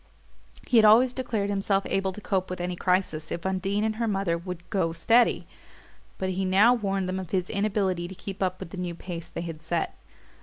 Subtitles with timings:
[0.65, 4.07] He had always declared himself able to cope with any crisis if Undine and her
[4.07, 5.45] mother would "go steady";
[6.17, 9.27] but he now warned them of his inability to keep up with the new pace
[9.27, 9.95] they had set.